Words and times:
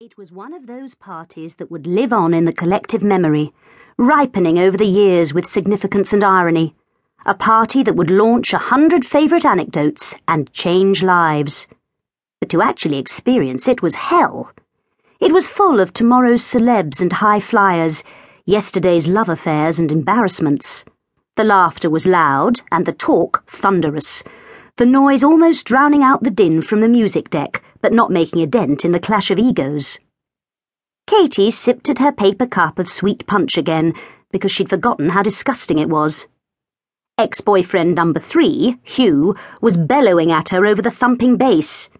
It 0.00 0.16
was 0.16 0.30
one 0.30 0.54
of 0.54 0.68
those 0.68 0.94
parties 0.94 1.56
that 1.56 1.72
would 1.72 1.84
live 1.84 2.12
on 2.12 2.32
in 2.32 2.44
the 2.44 2.52
collective 2.52 3.02
memory, 3.02 3.52
ripening 3.96 4.56
over 4.56 4.76
the 4.76 4.86
years 4.86 5.34
with 5.34 5.44
significance 5.44 6.12
and 6.12 6.22
irony. 6.22 6.76
A 7.26 7.34
party 7.34 7.82
that 7.82 7.96
would 7.96 8.08
launch 8.08 8.52
a 8.52 8.58
hundred 8.58 9.04
favourite 9.04 9.44
anecdotes 9.44 10.14
and 10.28 10.52
change 10.52 11.02
lives. 11.02 11.66
But 12.38 12.48
to 12.50 12.62
actually 12.62 12.98
experience 12.98 13.66
it 13.66 13.82
was 13.82 13.96
hell. 13.96 14.52
It 15.18 15.32
was 15.32 15.48
full 15.48 15.80
of 15.80 15.92
tomorrow's 15.92 16.44
celebs 16.44 17.00
and 17.00 17.14
high 17.14 17.40
flyers, 17.40 18.04
yesterday's 18.46 19.08
love 19.08 19.28
affairs 19.28 19.80
and 19.80 19.90
embarrassments. 19.90 20.84
The 21.34 21.42
laughter 21.42 21.90
was 21.90 22.06
loud 22.06 22.60
and 22.70 22.86
the 22.86 22.92
talk 22.92 23.42
thunderous 23.48 24.22
the 24.78 24.86
noise 24.86 25.24
almost 25.24 25.66
drowning 25.66 26.04
out 26.04 26.22
the 26.22 26.30
din 26.30 26.62
from 26.62 26.80
the 26.80 26.88
music 26.88 27.30
deck, 27.30 27.64
but 27.82 27.92
not 27.92 28.12
making 28.12 28.40
a 28.40 28.46
dent 28.46 28.84
in 28.84 28.92
the 28.92 29.00
clash 29.00 29.28
of 29.28 29.38
egos. 29.38 29.98
Katie 31.08 31.50
sipped 31.50 31.88
at 31.88 31.98
her 31.98 32.12
paper 32.12 32.46
cup 32.46 32.78
of 32.78 32.88
sweet 32.88 33.26
punch 33.26 33.58
again, 33.58 33.92
because 34.30 34.52
she'd 34.52 34.70
forgotten 34.70 35.10
how 35.10 35.22
disgusting 35.24 35.78
it 35.78 35.88
was. 35.88 36.28
Ex 37.18 37.40
boyfriend 37.40 37.96
number 37.96 38.20
three, 38.20 38.76
Hugh, 38.84 39.34
was 39.60 39.76
bellowing 39.76 40.30
at 40.30 40.50
her 40.50 40.64
over 40.64 40.80
the 40.80 40.92
thumping 40.92 41.36
bass. 41.36 41.90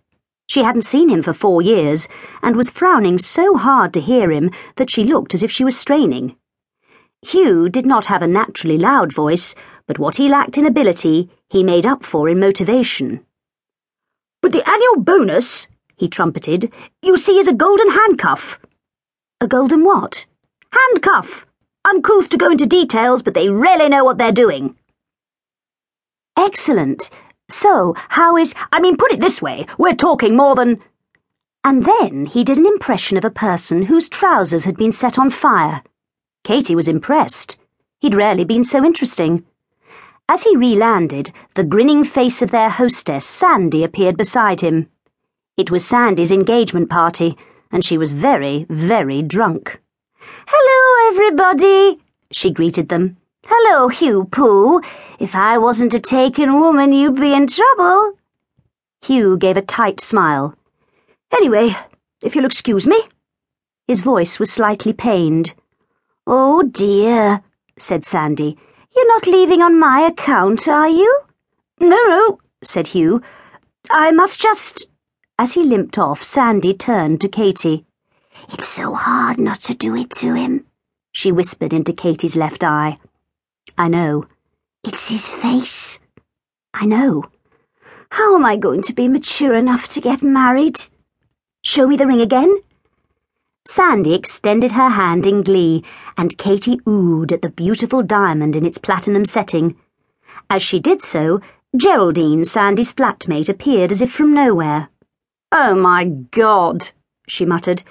She 0.47 0.63
hadn't 0.63 0.83
seen 0.83 1.09
him 1.09 1.21
for 1.21 1.33
four 1.33 1.61
years, 1.61 2.07
and 2.43 2.55
was 2.55 2.71
frowning 2.71 3.19
so 3.19 3.57
hard 3.57 3.93
to 3.95 4.01
hear 4.01 4.31
him 4.31 4.53
that 4.77 4.89
she 4.89 5.03
looked 5.03 5.35
as 5.35 5.43
if 5.43 5.51
she 5.51 5.65
was 5.65 5.77
straining. 5.77 6.37
Hugh 7.23 7.69
did 7.69 7.87
not 7.87 8.05
have 8.05 8.23
a 8.23 8.29
naturally 8.29 8.79
loud 8.79 9.13
voice, 9.13 9.57
but 9.89 9.99
what 9.99 10.15
he 10.15 10.29
lacked 10.29 10.57
in 10.57 10.65
ability, 10.65 11.29
he 11.51 11.65
made 11.65 11.87
up 11.87 12.03
for 12.03 12.29
in 12.29 12.41
motivation. 12.41 13.25
But 14.43 14.53
the 14.53 14.69
annual 14.69 15.03
bonus, 15.03 15.67
he 15.97 16.09
trumpeted, 16.09 16.73
you 17.03 17.17
see 17.17 17.39
is 17.39 17.49
a 17.49 17.55
golden 17.55 17.91
handcuff. 17.91 18.61
A 19.41 19.47
golden 19.47 19.85
what? 19.85 20.27
Handcuff. 20.73 21.47
Uncouth 21.89 22.29
to 22.29 22.37
go 22.37 22.51
into 22.51 22.67
details, 22.67 23.23
but 23.23 23.35
they 23.35 23.49
really 23.49 23.89
know 23.89 24.05
what 24.05 24.19
they're 24.19 24.33
doing. 24.33 24.77
Excellent. 26.37 27.11
So, 27.49 27.95
how 28.11 28.37
is. 28.37 28.55
I 28.73 28.81
mean, 28.81 28.97
put 28.97 29.13
it 29.13 29.21
this 29.21 29.41
way 29.41 29.67
we're 29.79 29.95
talking 29.95 30.37
more 30.37 30.55
than. 30.55 30.81
And 31.65 31.85
then 31.85 32.27
he 32.27 32.45
did 32.45 32.59
an 32.59 32.67
impression 32.67 33.17
of 33.17 33.25
a 33.25 33.31
person 33.31 33.85
whose 33.85 34.09
trousers 34.09 34.65
had 34.65 34.77
been 34.77 34.93
set 34.93 35.19
on 35.19 35.31
fire. 35.31 35.83
Katie 36.45 36.77
was 36.77 36.89
impressed. 36.89 37.57
He'd 38.01 38.15
rarely 38.15 38.45
been 38.45 38.65
so 38.65 38.85
interesting. 38.85 39.45
As 40.31 40.43
he 40.43 40.57
re-landed, 40.57 41.33
the 41.55 41.65
grinning 41.65 42.05
face 42.05 42.43
of 42.43 42.51
their 42.51 42.69
hostess, 42.69 43.25
Sandy, 43.25 43.83
appeared 43.83 44.19
beside 44.19 44.61
him. 44.61 44.89
It 45.57 45.71
was 45.71 45.87
Sandy's 45.87 46.31
engagement 46.31 46.91
party, 46.91 47.35
and 47.73 47.83
she 47.83 47.97
was 47.97 48.13
very, 48.13 48.67
very 48.69 49.23
drunk. 49.23 49.81
Hello, 50.47 51.11
everybody, 51.15 52.01
she 52.31 52.51
greeted 52.51 52.91
them. 52.91 53.17
Hello, 53.47 53.89
Hugh 53.89 54.27
Pooh. 54.27 54.83
If 55.19 55.35
I 55.35 55.57
wasn't 55.57 55.95
a 55.95 56.01
taken 56.01 56.61
woman, 56.61 56.93
you'd 56.93 57.19
be 57.19 57.33
in 57.33 57.47
trouble. 57.47 58.19
Hugh 59.01 59.39
gave 59.39 59.57
a 59.57 59.63
tight 59.63 59.99
smile. 59.99 60.55
Anyway, 61.33 61.75
if 62.23 62.35
you'll 62.35 62.45
excuse 62.45 62.87
me. 62.87 63.01
His 63.87 64.03
voice 64.03 64.39
was 64.39 64.53
slightly 64.53 64.93
pained. 64.93 65.55
Oh, 66.27 66.63
dear, 66.63 67.43
said 67.79 68.05
Sandy. 68.05 68.59
You're 69.09 69.17
not 69.17 69.27
leaving 69.27 69.63
on 69.63 69.81
my 69.81 70.01
account, 70.01 70.69
are 70.69 70.87
you? 70.87 71.23
No, 71.81 71.97
no, 71.97 72.41
said 72.63 72.89
Hugh. 72.89 73.23
I 73.91 74.13
must 74.13 74.39
just. 74.39 74.87
As 75.39 75.55
he 75.55 75.63
limped 75.65 75.97
off, 75.97 76.23
Sandy 76.23 76.75
turned 76.75 77.23
to 77.23 77.29
Katie. 77.29 77.87
It's 78.53 78.69
so 78.69 78.93
hard 78.93 79.41
not 79.41 79.63
to 79.63 79.75
do 79.75 79.97
it 79.97 80.11
to 80.21 80.35
him, 80.35 80.67
she 81.11 81.33
whispered 81.33 81.73
into 81.73 81.95
Katie's 81.95 82.37
left 82.37 82.63
eye. 82.63 82.99
I 83.79 83.89
know. 83.89 84.27
It's 84.85 85.09
his 85.09 85.27
face. 85.27 85.99
I 86.75 86.85
know. 86.85 87.25
How 88.11 88.37
am 88.37 88.45
I 88.45 88.57
going 88.57 88.83
to 88.83 88.93
be 88.93 89.09
mature 89.09 89.55
enough 89.55 89.89
to 89.89 90.03
get 90.03 90.23
married? 90.23 90.77
Show 91.65 91.89
me 91.89 91.97
the 91.97 92.07
ring 92.07 92.21
again. 92.21 92.59
Sandy 93.71 94.15
extended 94.15 94.73
her 94.73 94.89
hand 94.89 95.27
in 95.27 95.43
glee, 95.43 95.85
and 96.17 96.39
Katie 96.39 96.79
oohed 96.87 97.33
at 97.33 97.43
the 97.43 97.51
beautiful 97.51 98.03
diamond 98.03 98.57
in 98.57 98.65
its 98.65 98.79
platinum 98.79 99.27
setting. 99.27 99.77
As 100.49 100.63
she 100.63 100.81
did 100.81 101.03
so, 101.03 101.43
Geraldine, 101.77 102.47
Sandy's 102.47 102.95
flatmate, 102.95 103.51
appeared 103.51 103.93
as 103.93 104.01
if 104.01 104.11
from 104.11 104.33
nowhere. 104.33 104.89
Oh, 105.53 105.75
my 105.75 106.05
God, 106.05 106.93
she 107.29 107.45
muttered. 107.45 107.83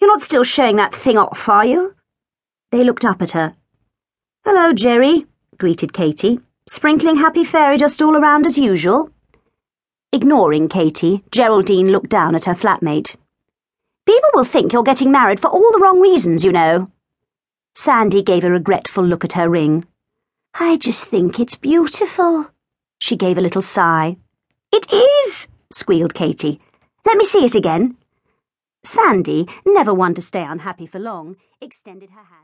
You're 0.00 0.10
not 0.10 0.20
still 0.20 0.44
showing 0.44 0.76
that 0.76 0.94
thing 0.94 1.18
off, 1.18 1.48
are 1.48 1.66
you? 1.66 1.96
They 2.70 2.84
looked 2.84 3.04
up 3.04 3.20
at 3.20 3.32
her. 3.32 3.56
Hello, 4.44 4.72
Jerry, 4.72 5.26
greeted 5.58 5.92
Katie. 5.92 6.38
Sprinkling 6.68 7.16
happy 7.16 7.42
fairy 7.42 7.78
dust 7.78 8.00
all 8.00 8.16
around 8.16 8.46
as 8.46 8.56
usual? 8.56 9.10
Ignoring 10.12 10.68
Katie, 10.68 11.24
Geraldine 11.32 11.90
looked 11.90 12.10
down 12.10 12.36
at 12.36 12.44
her 12.44 12.54
flatmate. 12.54 13.16
People 14.06 14.30
will 14.34 14.44
think 14.44 14.72
you're 14.72 14.84
getting 14.84 15.10
married 15.10 15.40
for 15.40 15.48
all 15.48 15.72
the 15.72 15.80
wrong 15.80 16.00
reasons, 16.00 16.44
you 16.44 16.52
know. 16.52 16.90
Sandy 17.74 18.22
gave 18.22 18.44
a 18.44 18.50
regretful 18.50 19.04
look 19.04 19.24
at 19.24 19.32
her 19.32 19.48
ring. 19.48 19.84
I 20.54 20.76
just 20.76 21.04
think 21.04 21.38
it's 21.38 21.56
beautiful. 21.56 22.50
She 22.98 23.16
gave 23.16 23.36
a 23.36 23.42
little 23.42 23.62
sigh. 23.62 24.16
It 24.72 24.90
is, 24.92 25.48
squealed 25.70 26.14
Katie. 26.14 26.60
Let 27.04 27.18
me 27.18 27.24
see 27.24 27.44
it 27.44 27.54
again. 27.54 27.96
Sandy, 28.84 29.48
never 29.66 29.92
one 29.92 30.14
to 30.14 30.22
stay 30.22 30.42
unhappy 30.44 30.86
for 30.86 31.00
long, 31.00 31.36
extended 31.60 32.10
her 32.10 32.16
hand. 32.22 32.30